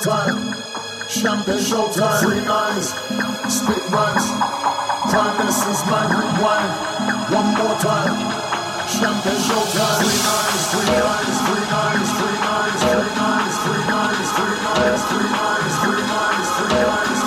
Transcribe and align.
showtime. 0.00 1.10
Champagne 1.10 1.58
showtime. 1.58 2.22
Free 2.22 2.40
minds, 2.46 2.88
spit 3.52 3.84
rhymes. 3.90 4.26
Prime 5.10 5.36
Minister's 5.38 5.84
mind 5.90 6.12
rewind. 6.16 6.72
One 7.28 7.48
more 7.60 7.76
time. 7.80 8.16
Champagne 8.88 9.40
showtime. 9.44 10.00
Free 10.00 10.20
minds, 10.24 10.64
free 10.72 10.88
minds, 11.04 11.36
free 11.44 11.66
minds, 11.68 12.10
free 12.16 12.38
minds, 12.40 12.80
free 12.80 13.12
minds, 13.20 13.56
free 13.60 13.84
minds, 13.92 14.28
free 14.36 14.56
minds, 14.56 15.02
free 15.04 15.28
minds, 15.36 15.74
free 15.84 16.04
minds, 16.08 16.48
free 16.56 16.84
minds. 16.86 17.19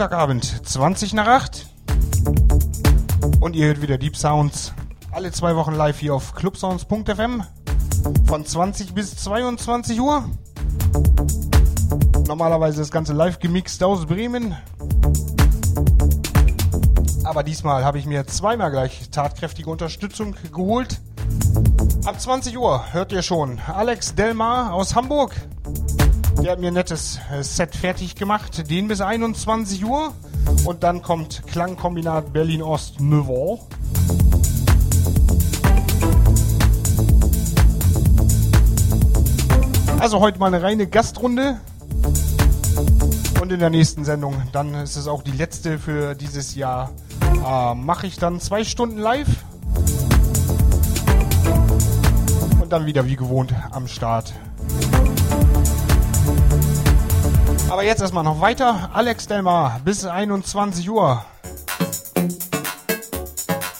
Montagabend, 0.00 0.66
20 0.66 1.12
nach 1.12 1.26
8. 1.26 1.66
Und 3.38 3.54
ihr 3.54 3.66
hört 3.66 3.82
wieder 3.82 3.98
Deep 3.98 4.16
Sounds. 4.16 4.72
Alle 5.12 5.30
zwei 5.30 5.54
Wochen 5.56 5.74
live 5.74 5.98
hier 5.98 6.14
auf 6.14 6.34
clubsounds.fm. 6.34 7.42
Von 8.24 8.46
20 8.46 8.94
bis 8.94 9.14
22 9.16 10.00
Uhr. 10.00 10.24
Normalerweise 12.26 12.78
das 12.78 12.90
Ganze 12.90 13.12
live 13.12 13.40
gemixt 13.40 13.82
aus 13.82 14.06
Bremen. 14.06 14.56
Aber 17.24 17.42
diesmal 17.42 17.84
habe 17.84 17.98
ich 17.98 18.06
mir 18.06 18.26
zweimal 18.26 18.70
gleich 18.70 19.10
tatkräftige 19.10 19.68
Unterstützung 19.68 20.34
geholt. 20.50 20.98
Ab 22.06 22.18
20 22.18 22.56
Uhr 22.56 22.90
hört 22.94 23.12
ihr 23.12 23.20
schon 23.20 23.60
Alex 23.66 24.14
Delmar 24.14 24.72
aus 24.72 24.96
Hamburg. 24.96 25.34
Der 26.42 26.52
hat 26.52 26.58
mir 26.58 26.68
ein 26.68 26.74
nettes 26.74 27.20
äh, 27.30 27.42
Set 27.42 27.76
fertig 27.76 28.14
gemacht, 28.14 28.70
den 28.70 28.88
bis 28.88 29.02
21 29.02 29.84
Uhr. 29.84 30.14
Und 30.64 30.82
dann 30.82 31.02
kommt 31.02 31.42
Klangkombinat 31.46 32.32
Berlin-Ost-Neuville. 32.32 33.58
Also 39.98 40.20
heute 40.20 40.38
mal 40.38 40.46
eine 40.46 40.62
reine 40.62 40.86
Gastrunde. 40.86 41.60
Und 43.42 43.52
in 43.52 43.60
der 43.60 43.68
nächsten 43.68 44.06
Sendung, 44.06 44.42
dann 44.52 44.72
ist 44.74 44.96
es 44.96 45.08
auch 45.08 45.22
die 45.22 45.32
letzte 45.32 45.78
für 45.78 46.14
dieses 46.14 46.54
Jahr, 46.54 46.90
äh, 47.46 47.74
mache 47.74 48.06
ich 48.06 48.16
dann 48.16 48.40
zwei 48.40 48.64
Stunden 48.64 48.96
live. 48.96 49.28
Und 52.62 52.72
dann 52.72 52.86
wieder 52.86 53.04
wie 53.04 53.16
gewohnt 53.16 53.52
am 53.72 53.86
Start 53.88 54.32
aber 57.70 57.84
jetzt 57.84 58.00
erstmal 58.00 58.24
noch 58.24 58.40
weiter. 58.40 58.90
Alex 58.92 59.28
Delmar 59.28 59.80
bis 59.84 60.04
21 60.04 60.90
Uhr. 60.90 61.24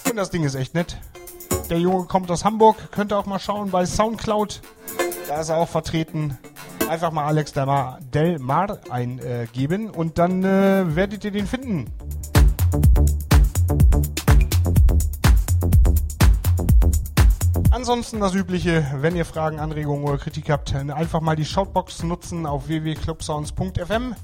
Und 0.08 0.16
das 0.16 0.30
Ding 0.30 0.44
ist 0.44 0.54
echt 0.54 0.74
nett. 0.74 0.96
Der 1.68 1.78
Junge 1.78 2.06
kommt 2.06 2.30
aus 2.30 2.44
Hamburg. 2.44 2.76
Könnt 2.92 3.12
ihr 3.12 3.18
auch 3.18 3.26
mal 3.26 3.40
schauen 3.40 3.70
bei 3.70 3.84
Soundcloud. 3.84 4.62
Da 5.28 5.40
ist 5.40 5.48
er 5.48 5.56
auch 5.56 5.68
vertreten. 5.68 6.38
Einfach 6.88 7.10
mal 7.10 7.24
Alex 7.24 7.52
Delmar, 7.52 7.98
Delmar 8.14 8.78
eingeben 8.90 9.90
und 9.90 10.18
dann 10.18 10.44
äh, 10.44 10.94
werdet 10.94 11.24
ihr 11.24 11.30
den 11.32 11.46
finden. 11.46 11.90
Ansonsten 17.80 18.20
das 18.20 18.34
Übliche, 18.34 18.84
wenn 19.00 19.16
ihr 19.16 19.24
Fragen, 19.24 19.58
Anregungen 19.58 20.04
oder 20.04 20.18
Kritik 20.18 20.50
habt, 20.50 20.74
einfach 20.74 21.22
mal 21.22 21.34
die 21.34 21.46
Shoutbox 21.46 22.02
nutzen 22.02 22.44
auf 22.44 22.68
www.clubsounds.fm. 22.68 24.14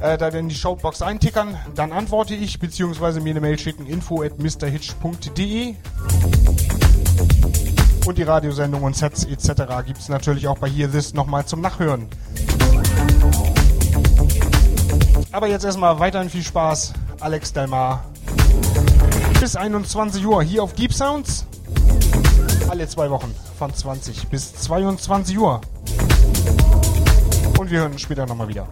Äh, 0.00 0.18
da 0.18 0.32
dann 0.32 0.48
die 0.48 0.56
Shoutbox 0.56 1.00
eintickern, 1.02 1.56
dann 1.76 1.92
antworte 1.92 2.34
ich, 2.34 2.58
beziehungsweise 2.58 3.20
mir 3.20 3.30
eine 3.30 3.40
Mail 3.40 3.56
schicken, 3.56 3.86
info 3.86 4.22
at 4.22 4.40
mrhitch.de. 4.40 5.76
Und 8.04 8.18
die 8.18 8.22
Radiosendung 8.24 8.82
und 8.82 8.96
Sets 8.96 9.26
etc. 9.26 9.46
gibt 9.86 10.00
es 10.00 10.08
natürlich 10.08 10.48
auch 10.48 10.58
bei 10.58 10.68
Here 10.68 10.90
This 10.90 11.14
nochmal 11.14 11.46
zum 11.46 11.60
Nachhören. 11.60 12.08
Aber 15.30 15.46
jetzt 15.46 15.64
erstmal 15.64 16.00
weiterhin 16.00 16.30
viel 16.30 16.42
Spaß. 16.42 16.94
Alex 17.20 17.52
Delmar. 17.52 18.04
Bis 19.38 19.54
21 19.54 20.26
Uhr 20.26 20.42
hier 20.42 20.64
auf 20.64 20.72
Deep 20.72 20.92
Sounds. 20.92 21.46
Alle 22.68 22.86
zwei 22.86 23.08
Wochen 23.08 23.34
von 23.58 23.72
20 23.74 24.28
bis 24.28 24.52
22 24.54 25.38
Uhr. 25.38 25.62
Und 27.58 27.70
wir 27.70 27.80
hören 27.80 27.92
uns 27.92 28.02
später 28.02 28.26
nochmal 28.26 28.48
wieder. 28.48 28.68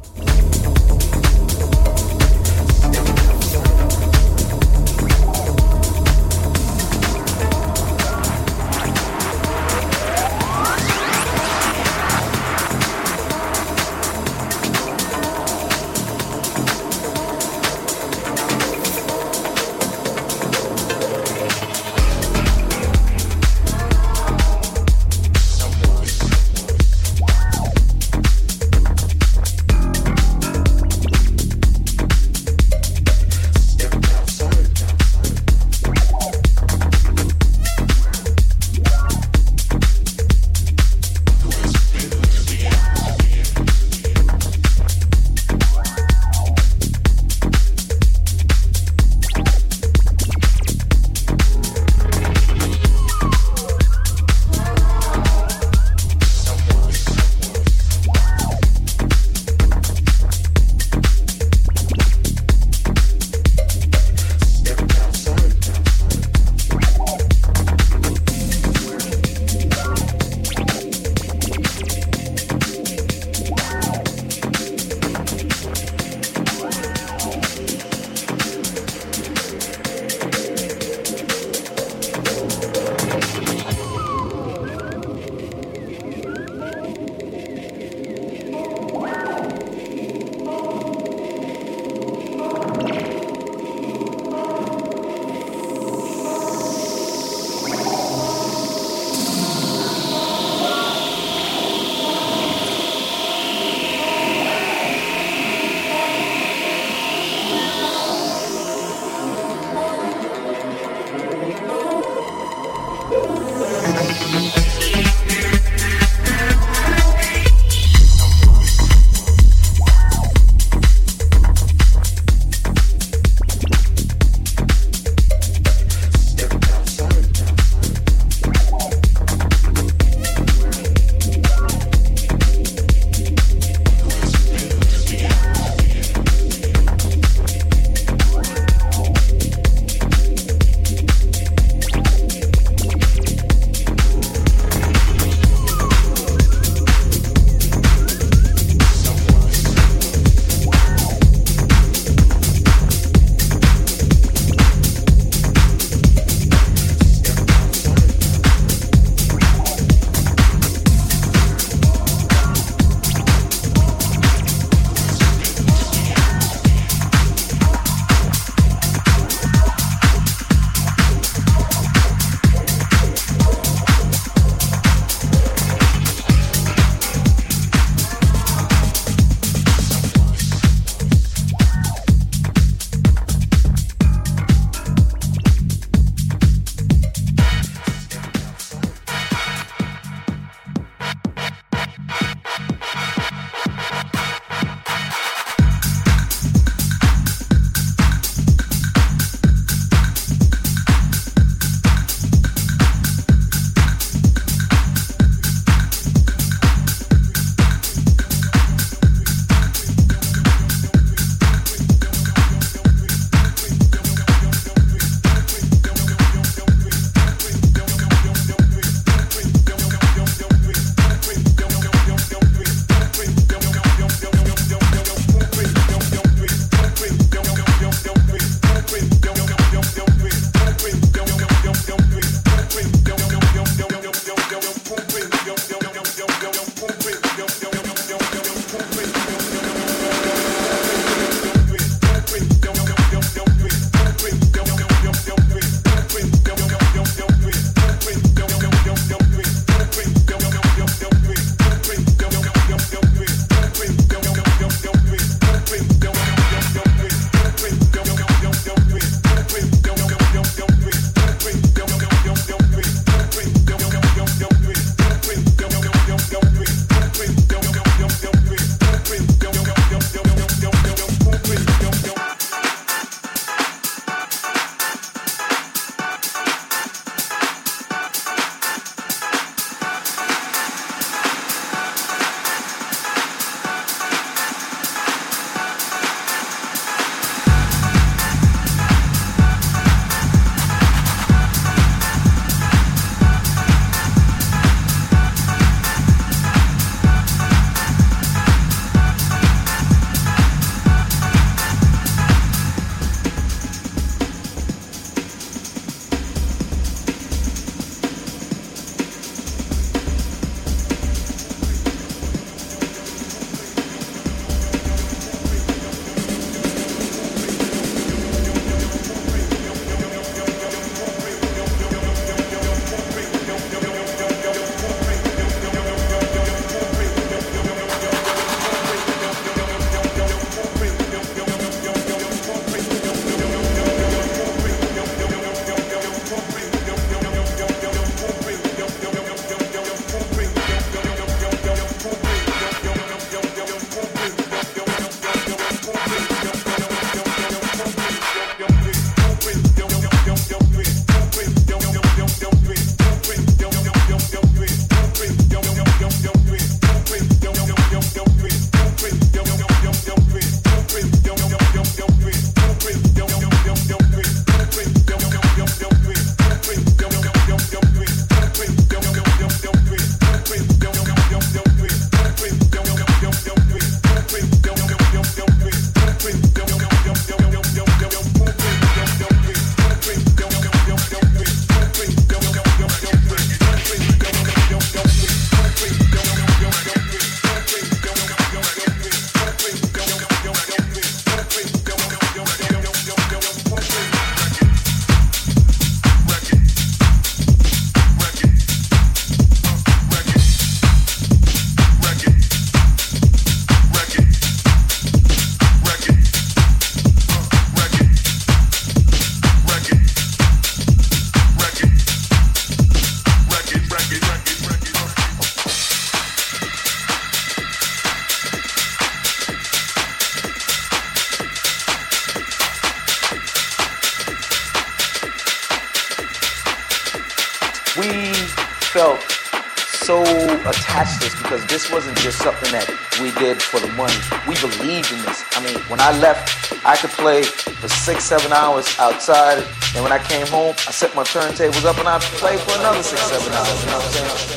When 435.89 436.01
I 436.01 436.19
left, 436.19 436.73
I 436.85 436.97
could 436.97 437.11
play 437.11 437.43
for 437.43 437.89
six, 437.89 438.25
seven 438.25 438.53
hours 438.53 438.87
outside, 438.99 439.65
and 439.95 440.03
when 440.03 440.13
I 440.13 440.19
came 440.19 440.47
home, 440.47 440.75
I 440.87 440.91
set 440.91 441.15
my 441.15 441.23
turntables 441.23 441.85
up 441.85 441.99
and 441.99 442.09
I 442.09 442.19
played 442.19 442.61
for 442.61 442.79
another 442.79 443.03
six, 443.03 443.21
seven 443.23 443.53
hours. 443.53 443.85
You 443.85 443.91
know 443.91 443.99
what 443.99 444.05
I'm 444.05 444.39
saying? 444.39 444.56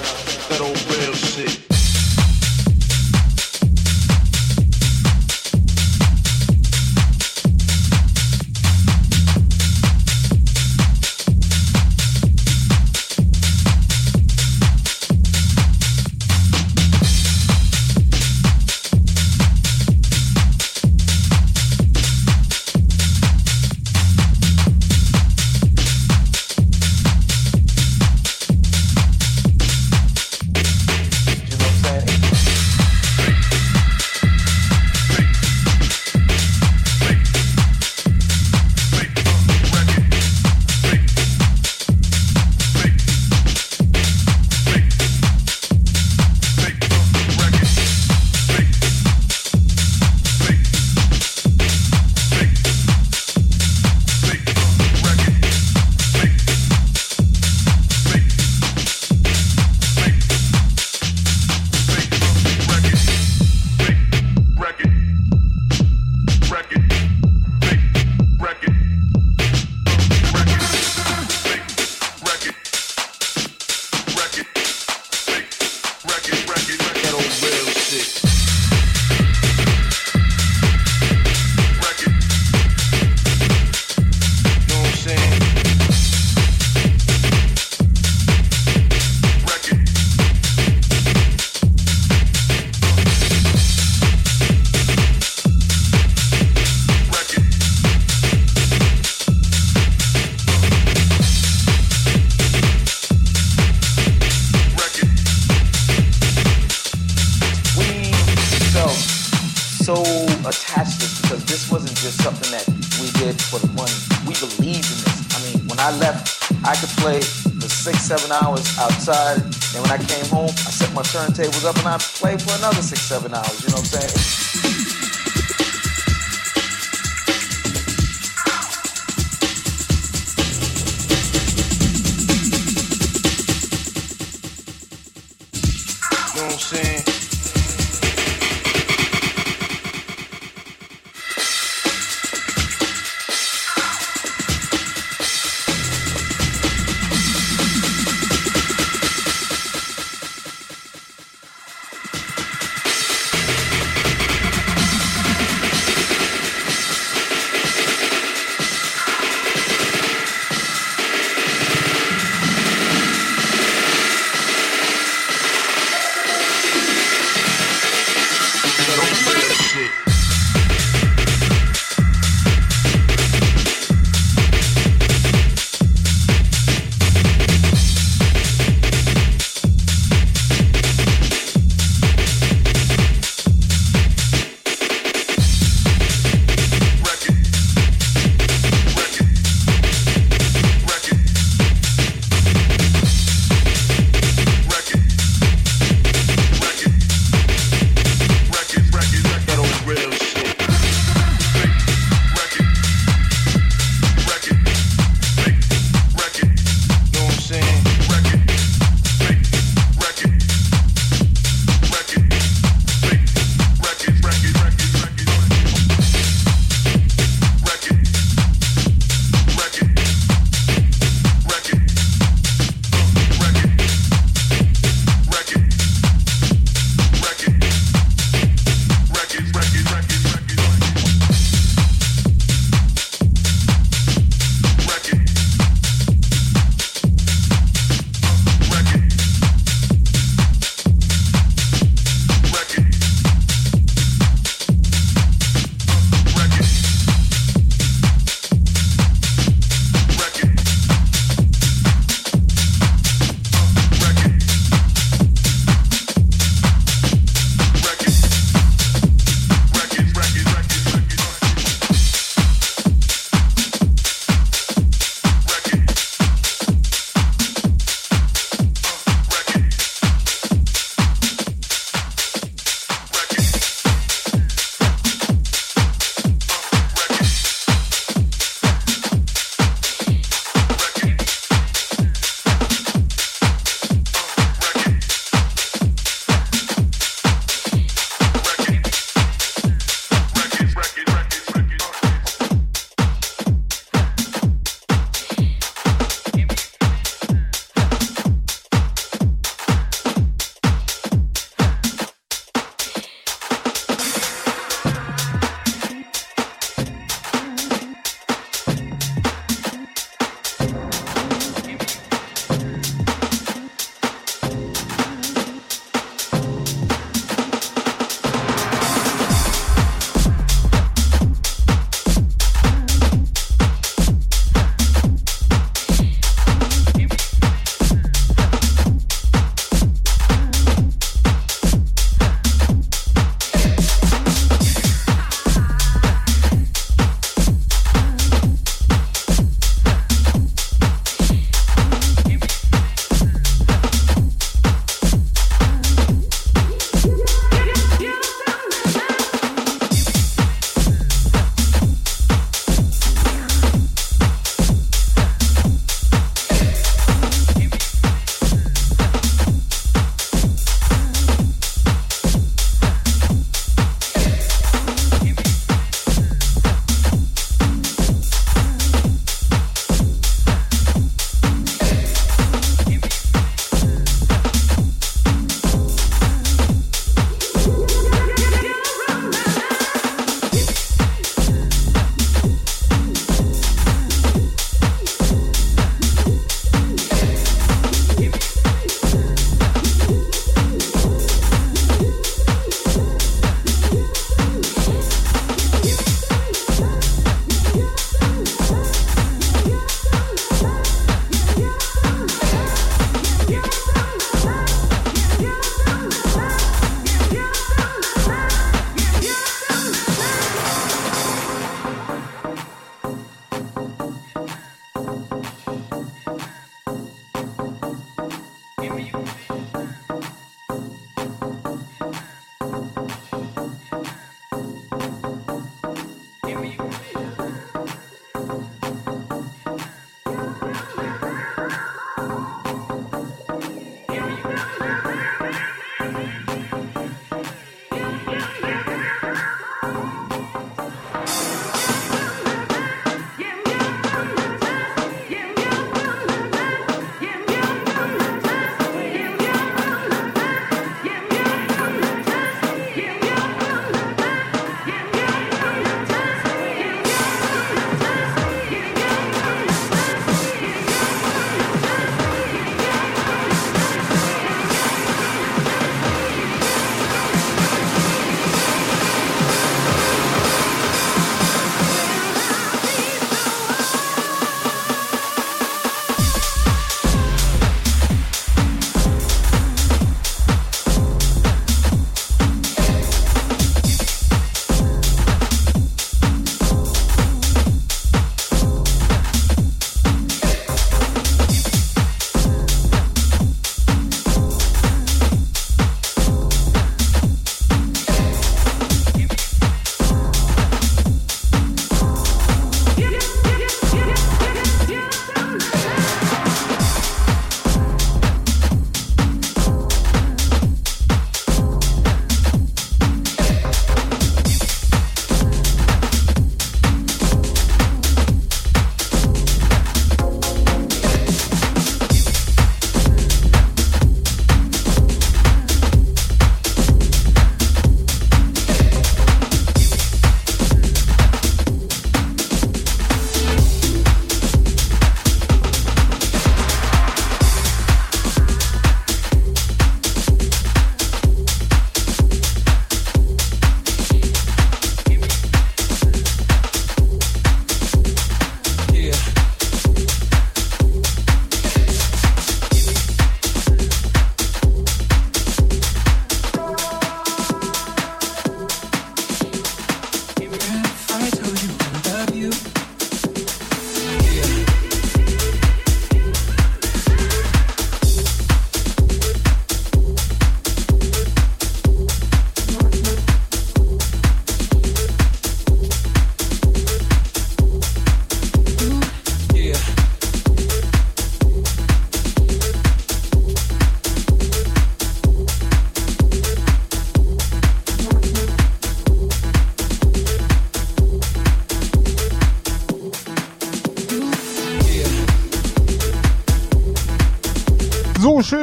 this 111.50 111.72
wasn't 111.72 111.98
just 111.98 112.22
something 112.22 112.52
that 112.54 112.62
we 113.02 113.10
did 113.18 113.34
for 113.42 113.58
the 113.58 113.68
money. 113.74 113.98
We 114.30 114.38
believed 114.38 114.86
in 114.86 115.00
this. 115.02 115.18
I 115.34 115.38
mean, 115.42 115.68
when 115.68 115.80
I 115.82 115.90
left, 115.98 116.46
I 116.64 116.78
could 116.78 116.94
play 117.02 117.22
for 117.22 117.68
six, 117.68 118.06
seven 118.06 118.30
hours 118.32 118.70
outside. 118.78 119.42
And 119.74 119.82
when 119.82 119.90
I 119.92 119.98
came 119.98 120.26
home, 120.30 120.54
I 120.54 120.70
set 120.70 120.94
my 120.94 121.02
turntables 121.02 121.66
up 121.66 121.76
and 121.78 121.88
I 121.88 121.98
played 121.98 122.40
for 122.42 122.54
another 122.62 122.84
six, 122.86 123.02
seven 123.02 123.34
hours. 123.34 123.64
You 123.66 123.74
know 123.74 123.82
what 123.82 123.90
I'm 123.98 124.06
saying? 124.06 124.59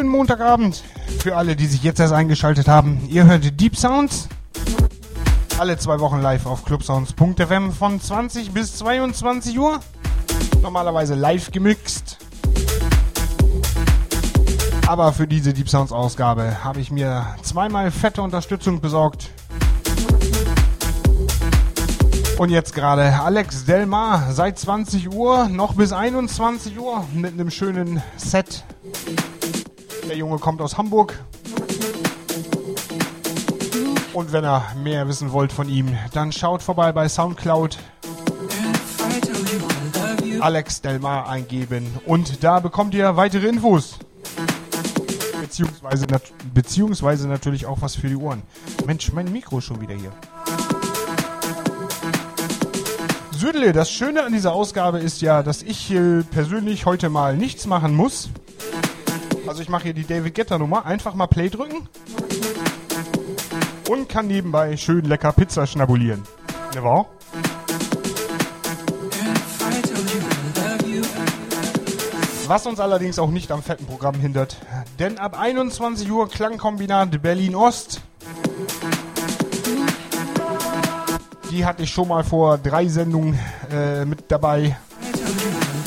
Schönen 0.07 0.19
Montagabend 0.19 0.85
für 1.19 1.37
alle, 1.37 1.57
die 1.57 1.67
sich 1.67 1.83
jetzt 1.83 1.99
erst 1.99 2.13
eingeschaltet 2.13 2.69
haben. 2.69 3.01
Ihr 3.09 3.25
hört 3.25 3.61
Deep 3.61 3.77
Sounds. 3.77 4.29
Alle 5.59 5.77
zwei 5.79 5.99
Wochen 5.99 6.21
live 6.21 6.47
auf 6.47 6.65
clubsounds.fm 6.65 7.73
von 7.73 8.01
20 8.01 8.53
bis 8.53 8.77
22 8.77 9.59
Uhr. 9.59 9.81
Normalerweise 10.63 11.15
live 11.15 11.51
gemixt. 11.51 12.19
Aber 14.87 15.13
für 15.13 15.27
diese 15.27 15.53
Deep 15.53 15.69
Sounds 15.69 15.91
Ausgabe 15.91 16.63
habe 16.63 16.81
ich 16.81 16.93
mir 16.93 17.27
zweimal 17.43 17.91
fette 17.91 18.23
Unterstützung 18.23 18.81
besorgt. 18.81 19.31
Und 22.39 22.51
jetzt 22.51 22.75
gerade 22.75 23.19
Alex 23.21 23.65
Delmar 23.65 24.33
seit 24.33 24.59
20 24.59 25.13
Uhr 25.13 25.49
noch 25.49 25.75
bis 25.75 25.93
21 25.93 26.79
Uhr 26.79 27.05
mit 27.13 27.33
einem 27.33 27.51
schönen 27.51 28.03
Set 28.17 28.63
der 30.17 30.21
Junge 30.21 30.39
kommt 30.39 30.63
aus 30.63 30.79
Hamburg. 30.79 31.23
Und 34.15 34.33
wenn 34.33 34.45
ihr 34.47 34.63
mehr 34.83 35.07
wissen 35.09 35.31
wollt 35.31 35.53
von 35.53 35.69
ihm, 35.69 35.95
dann 36.15 36.33
schaut 36.33 36.63
vorbei 36.63 36.91
bei 36.91 37.07
Soundcloud. 37.07 37.77
Alex 40.41 40.81
Delmar 40.81 41.29
eingeben 41.29 41.87
und 42.07 42.43
da 42.43 42.61
bekommt 42.61 42.95
ihr 42.95 43.17
weitere 43.17 43.47
Infos. 43.47 43.99
Beziehungsweise, 45.43 46.07
nat 46.07 46.23
beziehungsweise 46.55 47.29
natürlich 47.29 47.67
auch 47.67 47.83
was 47.83 47.95
für 47.95 48.09
die 48.09 48.17
Ohren. 48.17 48.43
Mensch, 48.87 49.13
mein 49.13 49.31
Mikro 49.31 49.59
ist 49.59 49.65
schon 49.65 49.83
wieder 49.83 49.95
hier. 49.95 50.13
Südle, 53.33 53.75
das 53.75 53.91
Schöne 53.91 54.25
an 54.25 54.33
dieser 54.33 54.55
Ausgabe 54.55 54.99
ist 54.99 55.21
ja, 55.21 55.43
dass 55.43 55.61
ich 55.61 55.95
persönlich 56.31 56.87
heute 56.87 57.11
mal 57.11 57.37
nichts 57.37 57.67
machen 57.67 57.95
muss. 57.95 58.31
Also 59.47 59.63
ich 59.63 59.69
mache 59.69 59.85
hier 59.85 59.95
die 59.95 60.07
David 60.07 60.35
Getter 60.35 60.59
Nummer. 60.59 60.87
Einfach 60.87 61.15
mal 61.15 61.27
Play 61.27 61.49
drücken. 61.49 61.89
Und 63.89 64.09
kann 64.09 64.27
nebenbei 64.27 64.77
schön 64.77 65.05
lecker 65.05 65.33
Pizza 65.33 65.67
schnabulieren. 65.67 66.25
Ne 66.75 66.83
wahr? 66.83 67.07
Was 72.49 72.67
uns 72.67 72.79
allerdings 72.79 73.19
auch 73.19 73.31
nicht 73.31 73.51
am 73.51 73.63
fetten 73.63 73.87
Programm 73.87 74.15
hindert. 74.17 74.57
Denn 74.99 75.19
ab 75.19 75.39
21 75.39 76.11
Uhr 76.11 76.29
Klangkombinat 76.29 77.23
Berlin 77.23 77.55
Ost. 77.55 78.03
Die 81.51 81.65
hatte 81.65 81.85
ich 81.85 81.91
schon 81.91 82.09
mal 82.09 82.25
vor 82.25 82.59
drei 82.59 82.87
Sendungen 82.89 83.39
äh, 83.73 84.05
mit 84.05 84.25
dabei. 84.29 84.77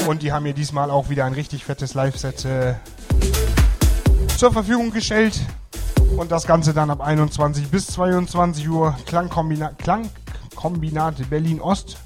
Und 0.08 0.22
die 0.22 0.32
haben 0.32 0.44
mir 0.44 0.54
diesmal 0.54 0.90
auch 0.90 1.10
wieder 1.10 1.26
ein 1.26 1.34
richtig 1.34 1.66
fettes 1.66 1.94
Live-Set 1.94 2.46
äh, 2.46 2.74
zur 4.40 4.54
Verfügung 4.54 4.90
gestellt. 4.92 5.38
Und 6.16 6.32
das 6.32 6.48
Ganze 6.48 6.74
dann 6.74 6.90
ab 6.90 7.02
21 7.02 7.68
bis 7.68 7.88
22 7.88 8.70
Uhr. 8.70 8.96
Klangkombinat, 9.06 9.78
Klangkombinat 9.80 11.30
Berlin 11.30 11.60
Ost. 11.60 11.98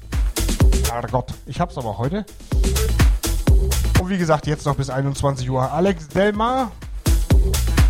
Gott, 1.11 1.31
ich 1.45 1.59
hab's 1.59 1.77
aber 1.77 1.99
heute. 1.99 2.25
Und 4.01 4.09
wie 4.09 4.17
gesagt, 4.17 4.47
jetzt 4.47 4.65
noch 4.65 4.75
bis 4.75 4.89
21 4.89 5.47
Uhr 5.47 5.71
Alex 5.71 6.07
Delmar. 6.07 6.71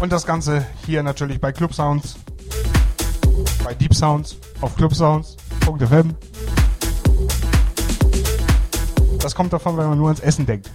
Und 0.02 0.12
das 0.12 0.26
Ganze 0.26 0.66
hier 0.86 1.04
natürlich 1.04 1.40
bei 1.40 1.54
Club 1.54 1.74
Sounds. 1.74 2.18
Bei 3.64 3.74
Deep 3.74 3.96
Sounds 3.96 4.36
auf 4.60 4.76
clubsounds.fm. 4.76 6.16
Das 9.20 9.36
kommt 9.36 9.54
davon, 9.54 9.78
wenn 9.78 9.88
man 9.88 9.98
nur 9.98 10.10
ans 10.10 10.20
Essen 10.20 10.46
denkt. 10.46 10.70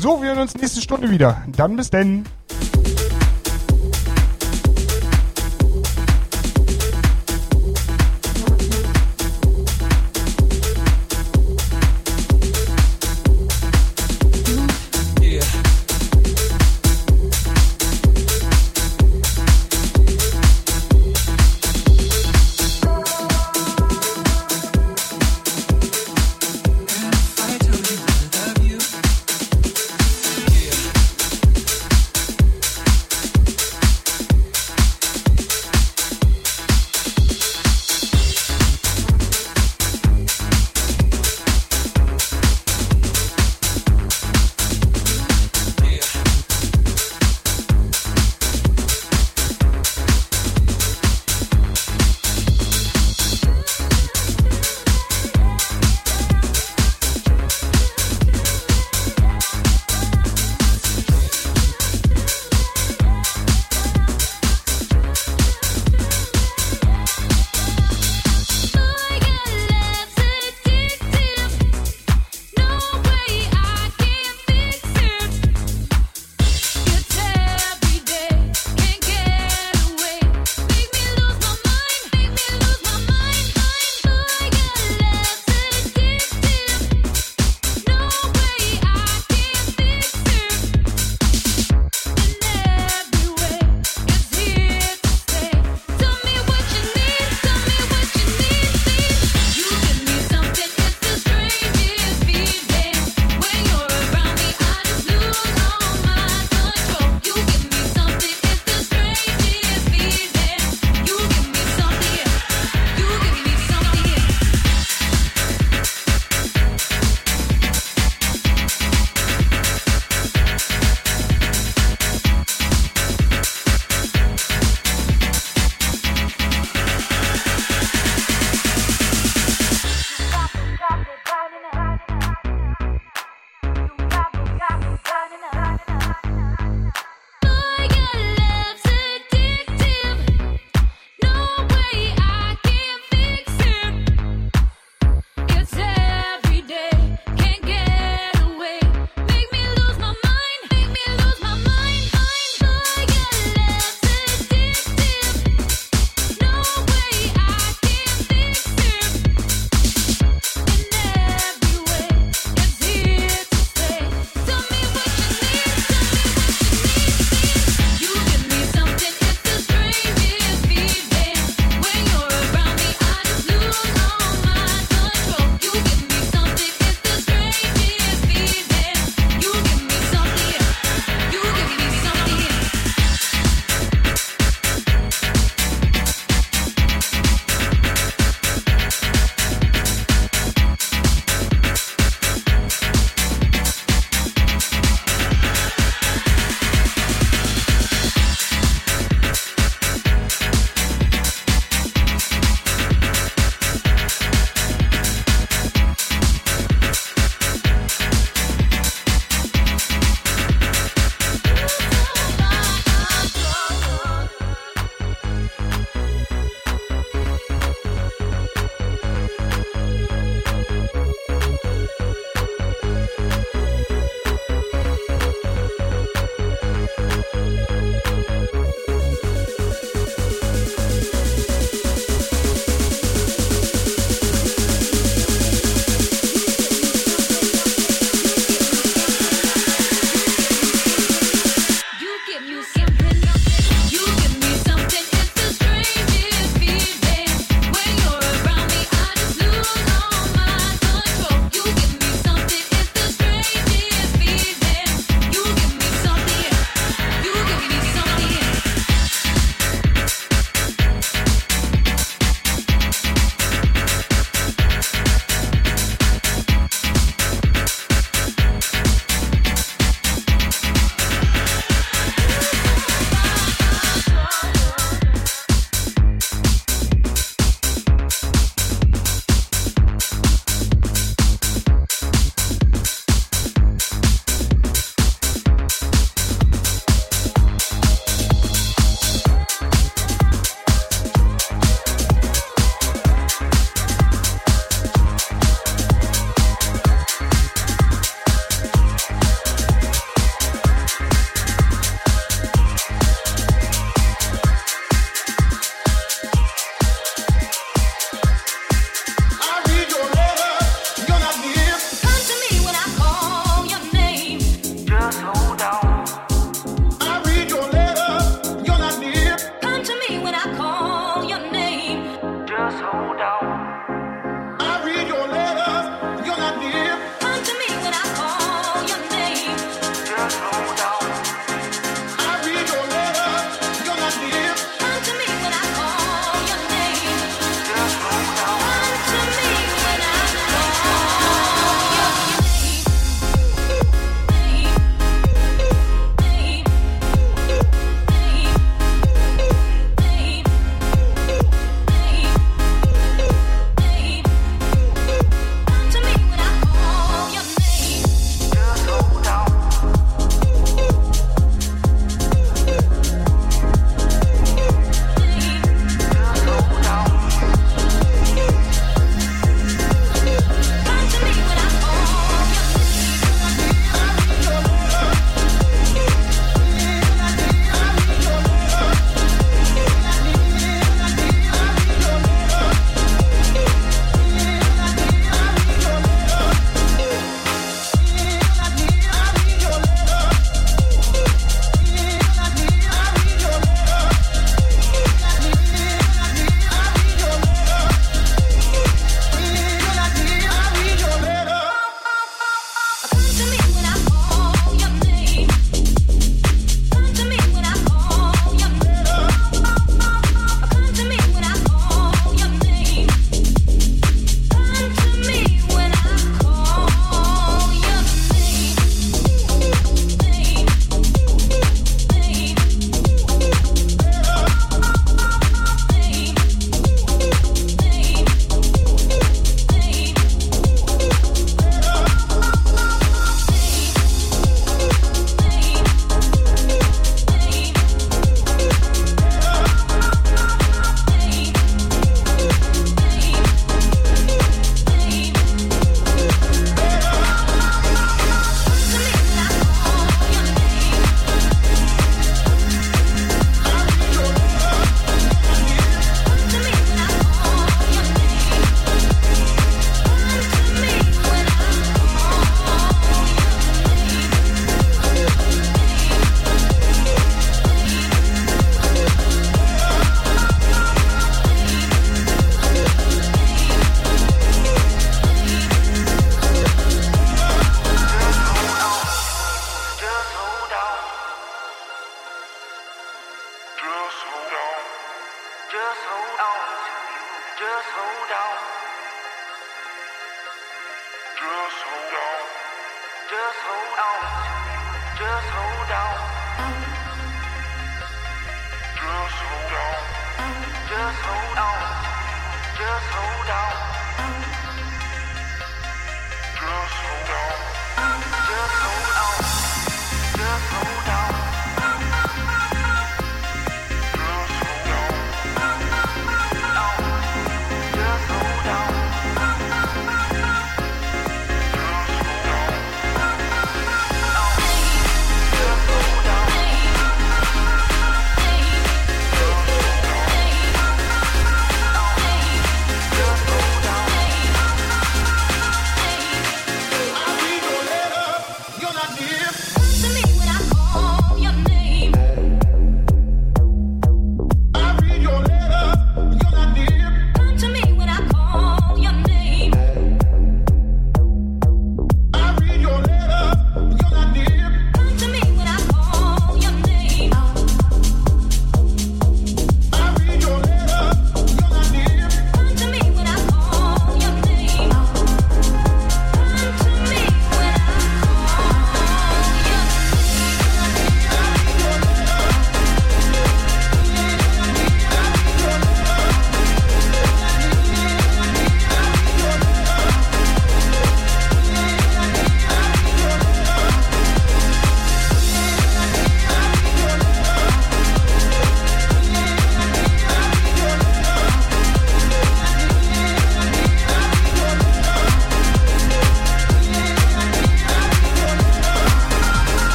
So, 0.00 0.22
wir 0.22 0.30
hören 0.30 0.38
uns 0.38 0.54
nächste 0.54 0.80
Stunde 0.80 1.10
wieder. 1.10 1.42
Dann 1.54 1.76
bis 1.76 1.90
denn. 1.90 2.24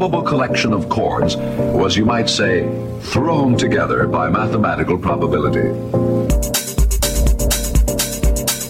Improbable 0.00 0.26
collection 0.26 0.72
of 0.72 0.88
chords 0.88 1.36
was, 1.36 1.94
you 1.94 2.06
might 2.06 2.26
say, 2.26 2.62
thrown 3.12 3.54
together 3.54 4.06
by 4.06 4.30
mathematical 4.30 4.96
probability. 4.96 5.68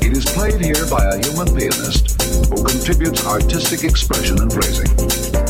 It 0.05 0.17
is 0.17 0.25
played 0.25 0.61
here 0.61 0.85
by 0.91 1.05
a 1.05 1.25
human 1.25 1.47
pianist 1.55 2.21
who 2.51 2.65
contributes 2.65 3.25
artistic 3.25 3.85
expression 3.85 4.41
and 4.41 4.53
phrasing. 4.53 5.50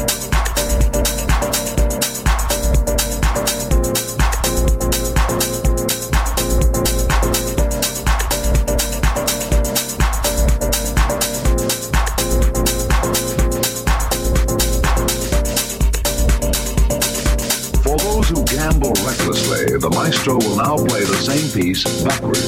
Backwards. 21.85 22.40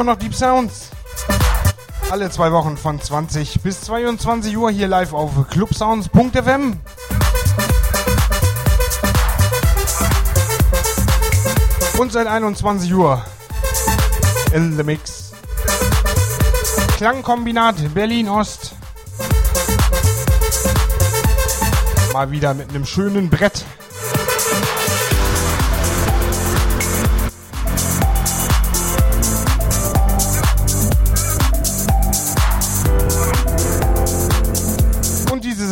Immer 0.00 0.12
noch 0.12 0.18
Deep 0.18 0.34
Sounds. 0.34 0.88
Alle 2.10 2.30
zwei 2.30 2.52
Wochen 2.52 2.78
von 2.78 2.98
20 2.98 3.60
bis 3.60 3.82
22 3.82 4.56
Uhr 4.56 4.70
hier 4.70 4.88
live 4.88 5.12
auf 5.12 5.30
clubsounds.fm. 5.50 6.78
Und 11.98 12.12
seit 12.12 12.28
21 12.28 12.94
Uhr 12.94 13.22
in 14.54 14.74
the 14.74 14.84
Mix. 14.84 15.32
Klangkombinat 16.96 17.92
Berlin 17.92 18.30
Ost. 18.30 18.72
Mal 22.14 22.30
wieder 22.30 22.54
mit 22.54 22.70
einem 22.70 22.86
schönen 22.86 23.28
Brett. 23.28 23.66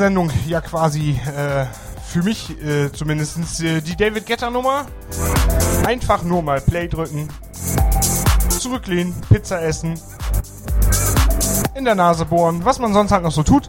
Sendung 0.08 0.30
ja 0.46 0.62
quasi 0.62 1.20
äh, 1.36 1.66
für 2.02 2.22
mich 2.22 2.48
äh, 2.62 2.90
zumindest 2.90 3.60
äh, 3.60 3.82
die 3.82 3.94
David 3.94 4.24
Getter 4.24 4.48
Nummer. 4.50 4.86
Einfach 5.84 6.22
nur 6.22 6.40
mal 6.40 6.62
Play 6.62 6.88
drücken, 6.88 7.28
zurücklehnen, 8.48 9.14
Pizza 9.28 9.62
essen, 9.62 10.00
in 11.74 11.84
der 11.84 11.94
Nase 11.94 12.24
bohren, 12.24 12.64
was 12.64 12.78
man 12.78 12.94
sonst 12.94 13.12
halt 13.12 13.22
noch 13.22 13.32
so 13.32 13.42
tut. 13.42 13.68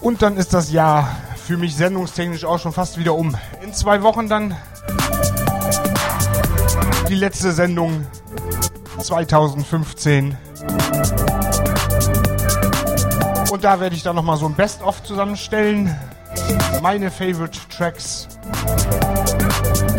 Und 0.00 0.20
dann 0.20 0.36
ist 0.36 0.52
das 0.52 0.72
Jahr 0.72 1.14
für 1.46 1.56
mich 1.56 1.76
sendungstechnisch 1.76 2.44
auch 2.44 2.58
schon 2.58 2.72
fast 2.72 2.98
wieder 2.98 3.14
um. 3.14 3.36
In 3.62 3.72
zwei 3.72 4.02
Wochen 4.02 4.28
dann 4.28 4.56
die 7.08 7.14
letzte 7.14 7.52
Sendung 7.52 8.04
2015. 9.12 10.38
Und 13.50 13.62
da 13.62 13.78
werde 13.78 13.94
ich 13.94 14.02
dann 14.02 14.16
nochmal 14.16 14.38
so 14.38 14.46
ein 14.46 14.54
Best-of 14.54 15.02
zusammenstellen. 15.02 15.94
Meine 16.80 17.10
Favorite 17.10 17.58
Tracks 17.68 18.26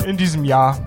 in 0.07 0.17
diesem 0.17 0.43
Jahr. 0.43 0.79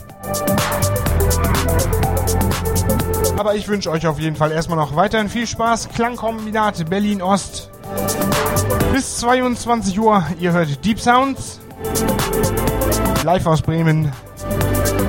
Aber 3.38 3.54
ich 3.54 3.68
wünsche 3.68 3.92
euch 3.92 4.08
auf 4.08 4.18
jeden 4.18 4.34
Fall 4.34 4.50
erstmal 4.50 4.78
noch 4.78 4.96
weiterhin 4.96 5.28
viel 5.28 5.46
Spaß. 5.46 5.90
Klangkombinat 5.90 6.90
Berlin 6.90 7.22
Ost. 7.22 7.70
Bis 8.92 9.18
22 9.18 10.00
Uhr. 10.00 10.24
Ihr 10.40 10.52
hört 10.52 10.84
Deep 10.84 10.98
Sounds. 10.98 11.60
Live 13.22 13.46
aus 13.46 13.62
Bremen. 13.62 14.10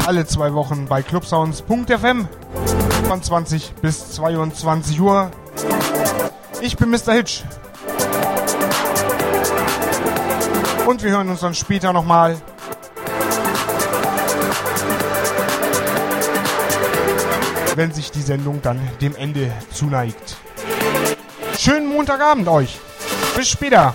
Alle 0.05 0.27
zwei 0.27 0.53
Wochen 0.53 0.85
bei 0.85 1.01
clubsounds.fm. 1.01 2.27
Von 3.07 3.23
20 3.23 3.73
bis 3.75 4.11
22 4.11 4.99
Uhr. 4.99 5.31
Ich 6.59 6.75
bin 6.75 6.89
Mr. 6.89 7.13
Hitch. 7.13 7.43
Und 10.85 11.01
wir 11.01 11.11
hören 11.11 11.29
uns 11.29 11.39
dann 11.39 11.55
später 11.55 11.93
nochmal. 11.93 12.35
Wenn 17.75 17.93
sich 17.93 18.11
die 18.11 18.21
Sendung 18.21 18.61
dann 18.61 18.81
dem 18.99 19.15
Ende 19.15 19.53
zuneigt. 19.71 20.35
Schönen 21.57 21.87
Montagabend 21.87 22.49
euch. 22.49 22.77
Bis 23.37 23.47
später. 23.47 23.93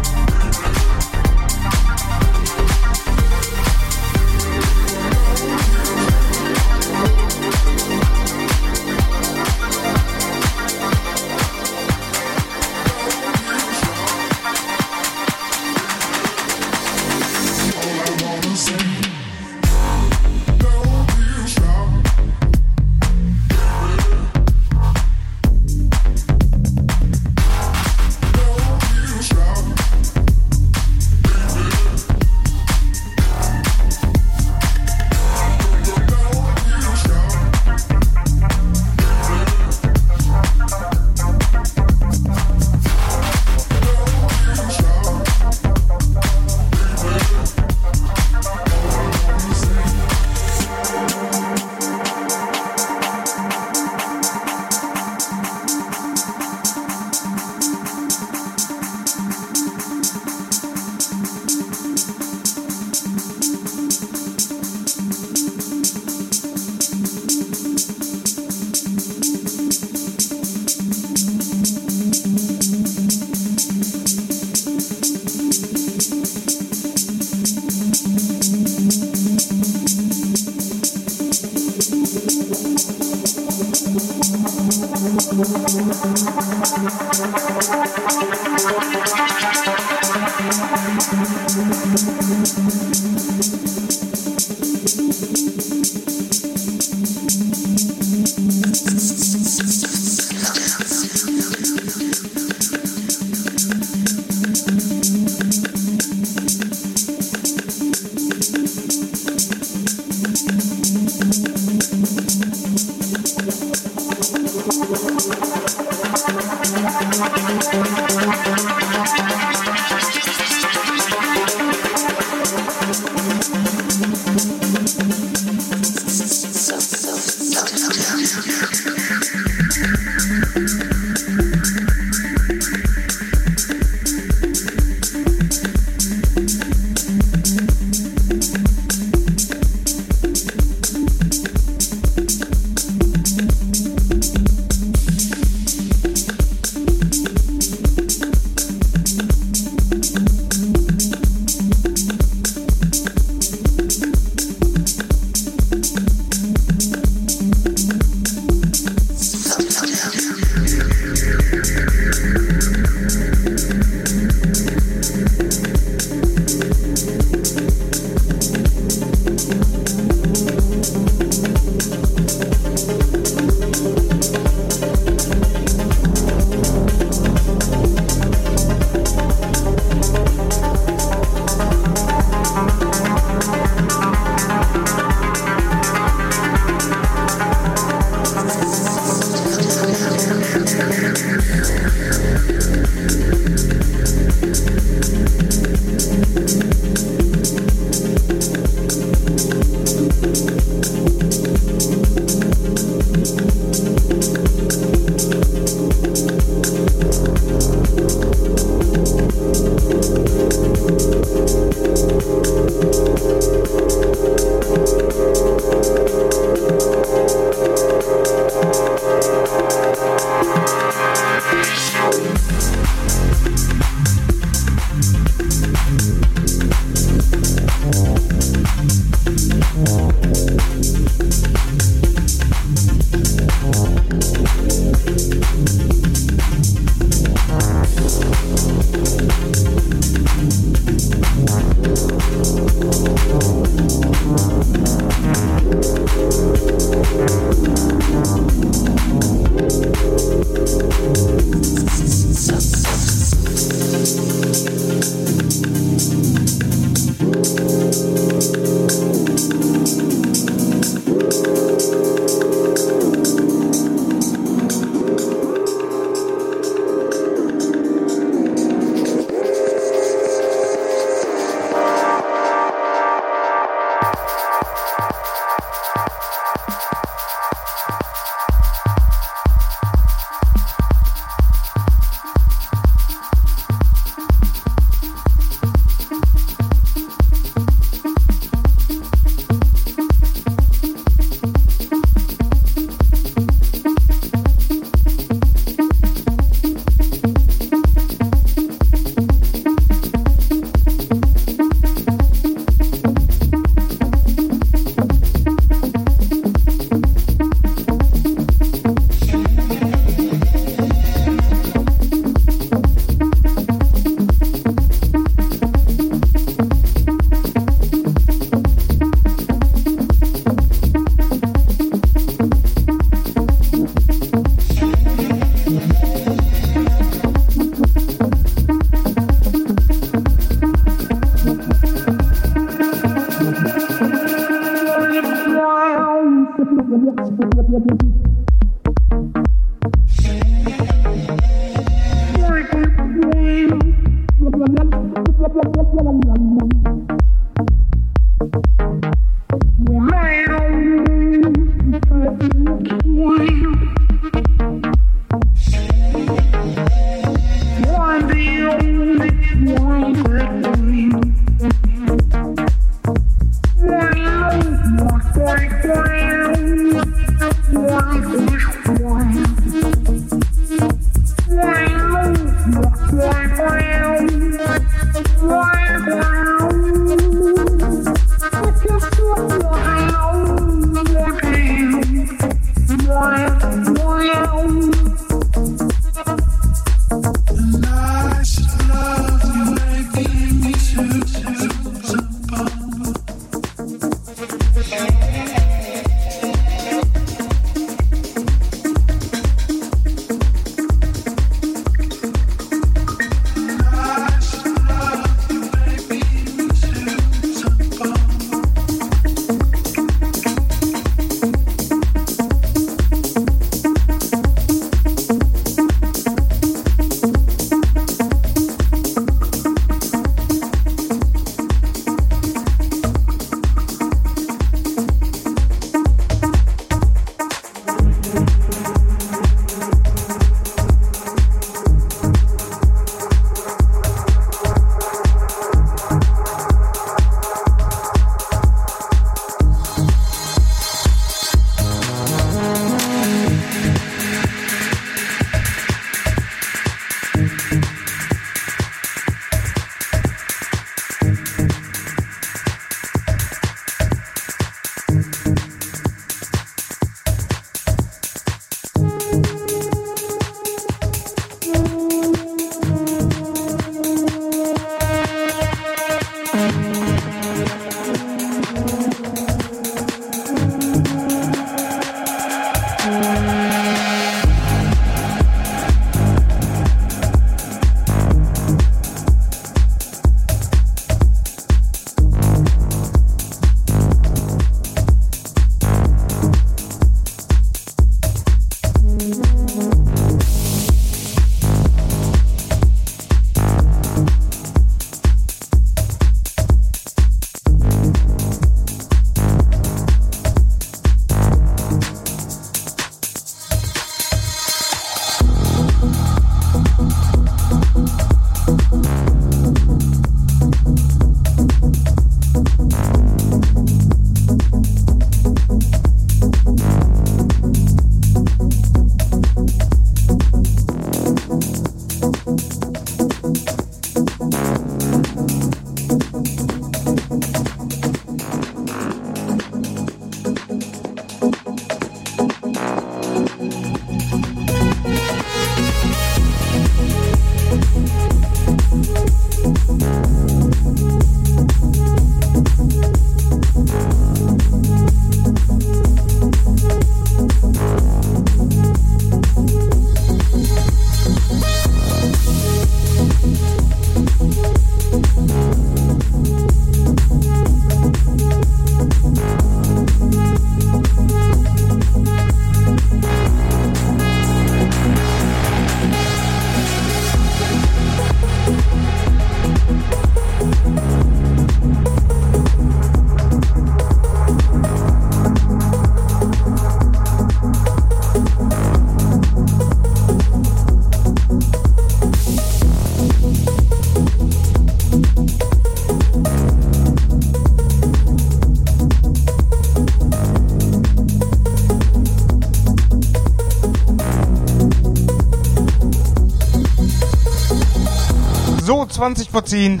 20 599.28 599.50
vor 599.50 599.62
10. 599.62 600.00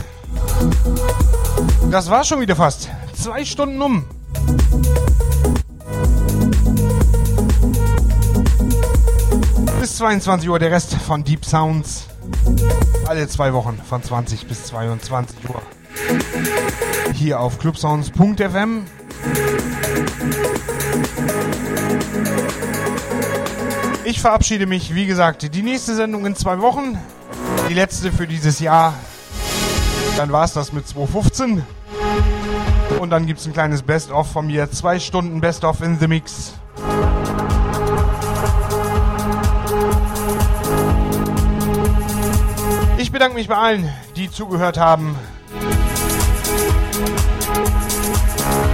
Das 1.90 2.08
war 2.08 2.24
schon 2.24 2.40
wieder 2.40 2.56
fast. 2.56 2.88
Zwei 3.12 3.44
Stunden 3.44 3.82
um. 3.82 4.06
Bis 9.82 9.98
22 9.98 10.48
Uhr 10.48 10.58
der 10.58 10.70
Rest 10.70 10.94
von 10.94 11.24
Deep 11.24 11.44
Sounds. 11.44 12.06
Alle 13.06 13.28
zwei 13.28 13.52
Wochen 13.52 13.78
von 13.86 14.02
20 14.02 14.46
bis 14.46 14.64
22 14.64 15.36
Uhr. 15.50 15.60
Hier 17.12 17.38
auf 17.38 17.58
clubsounds.fm. 17.58 18.86
Ich 24.04 24.22
verabschiede 24.22 24.64
mich, 24.64 24.94
wie 24.94 25.04
gesagt, 25.04 25.54
die 25.54 25.62
nächste 25.62 25.94
Sendung 25.94 26.24
in 26.24 26.34
zwei 26.34 26.60
Wochen. 26.62 26.98
Die 27.68 27.74
letzte 27.74 28.10
für 28.10 28.26
dieses 28.26 28.60
Jahr. 28.60 28.94
Dann 30.18 30.32
war 30.32 30.42
es 30.42 30.52
das 30.52 30.72
mit 30.72 30.88
215. 30.88 31.64
Und 32.98 33.10
dann 33.10 33.26
gibt 33.26 33.38
es 33.38 33.46
ein 33.46 33.52
kleines 33.52 33.82
Best-of 33.82 34.26
von 34.28 34.48
mir. 34.48 34.68
Zwei 34.68 34.98
Stunden 34.98 35.40
Best-of 35.40 35.80
in 35.80 35.96
the 36.00 36.08
Mix. 36.08 36.54
Ich 42.96 43.12
bedanke 43.12 43.36
mich 43.36 43.46
bei 43.46 43.56
allen, 43.56 43.88
die 44.16 44.28
zugehört 44.28 44.76
haben. 44.76 45.14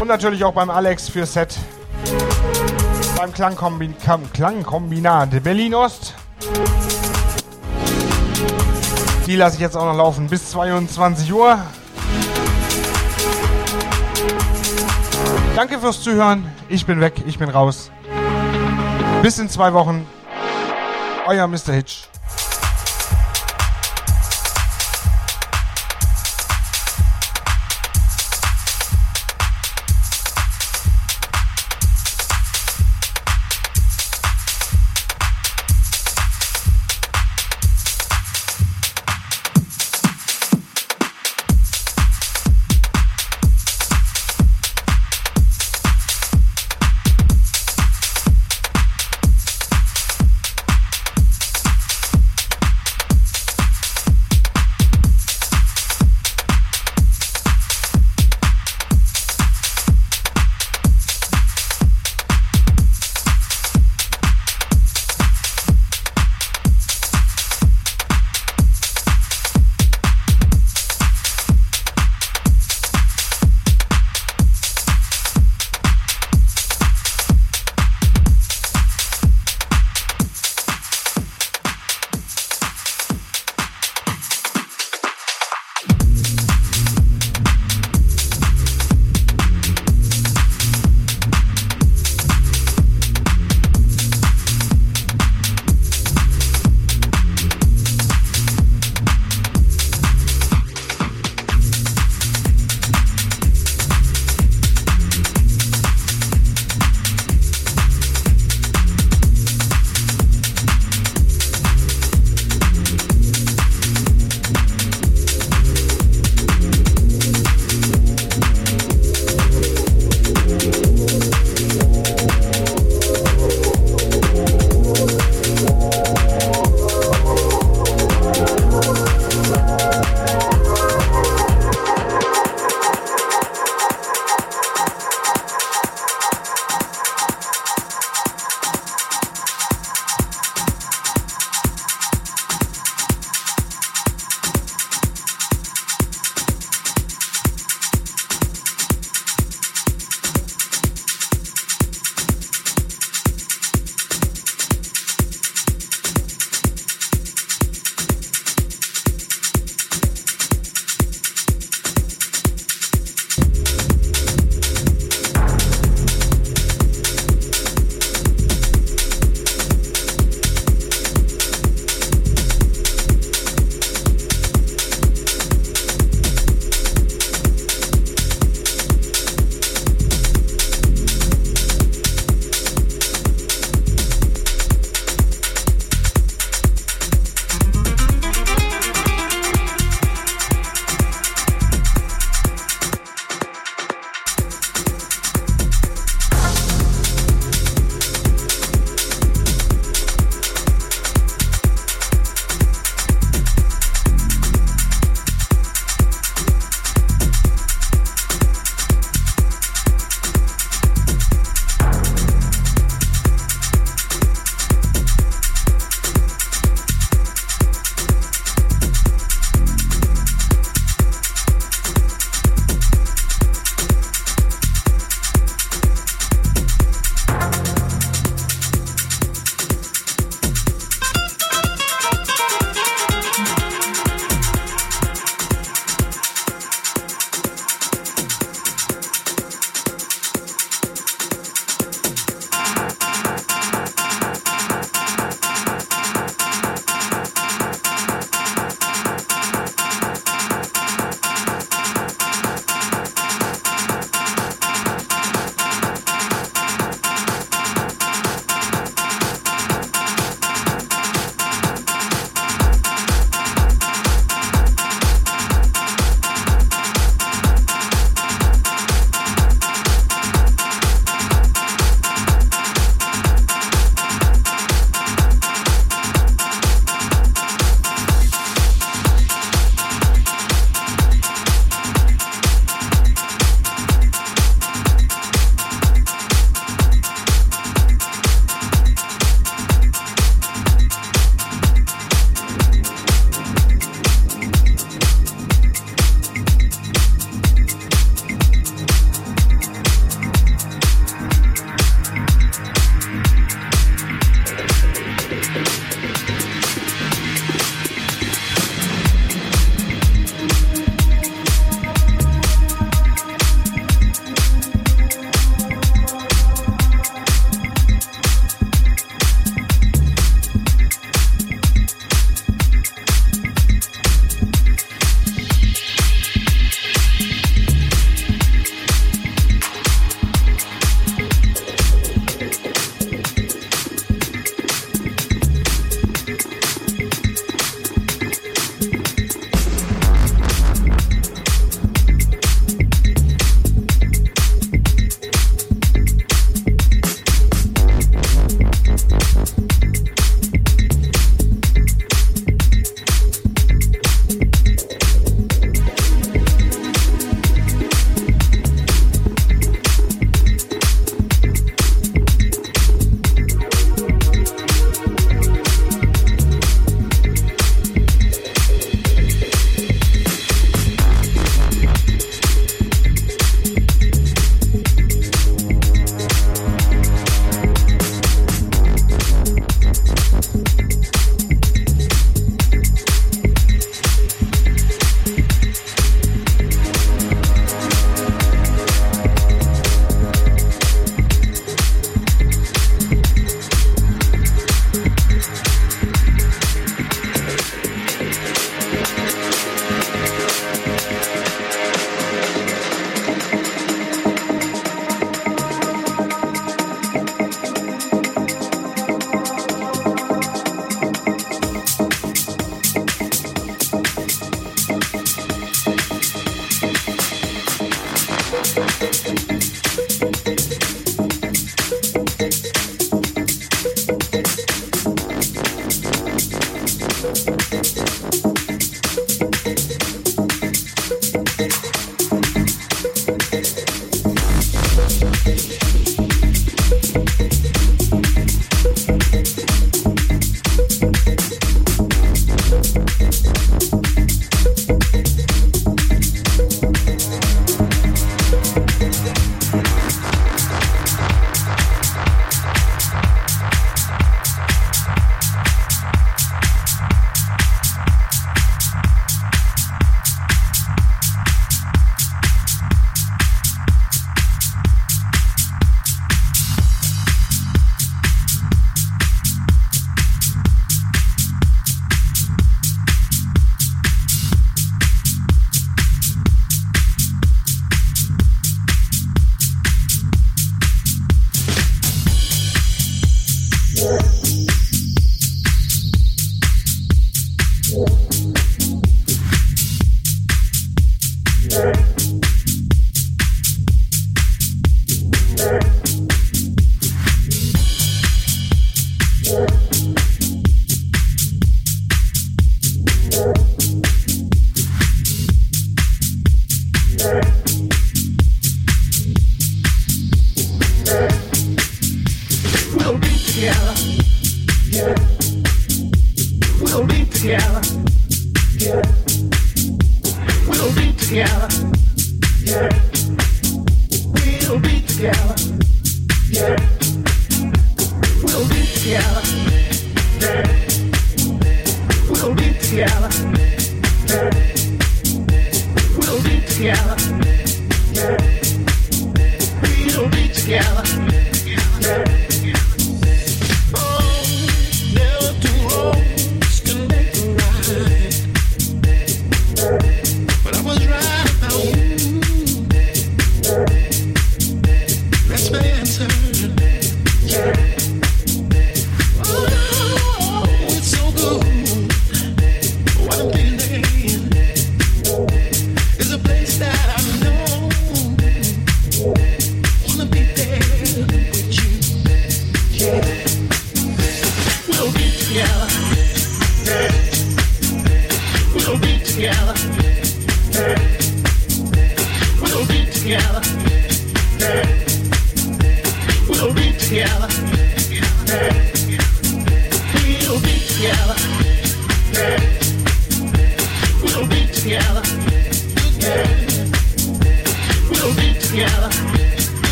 Und 0.00 0.08
natürlich 0.08 0.44
auch 0.44 0.54
beim 0.54 0.70
Alex 0.70 1.10
für 1.10 1.26
Set. 1.26 1.58
Beim 3.18 3.34
Klangkombi 3.34 3.94
Klangkombinat 4.32 5.42
Berlin 5.42 5.74
Ost. 5.74 6.03
Die 9.34 9.38
lasse 9.38 9.56
ich 9.56 9.62
jetzt 9.62 9.76
auch 9.76 9.84
noch 9.84 9.96
laufen 9.96 10.28
bis 10.28 10.52
22 10.52 11.32
Uhr. 11.34 11.58
Danke 15.56 15.80
fürs 15.80 16.00
Zuhören. 16.04 16.46
Ich 16.68 16.86
bin 16.86 17.00
weg, 17.00 17.14
ich 17.26 17.36
bin 17.36 17.48
raus. 17.48 17.90
Bis 19.22 19.40
in 19.40 19.48
zwei 19.48 19.72
Wochen. 19.72 20.06
Euer 21.26 21.48
Mr. 21.48 21.72
Hitch. 21.72 22.13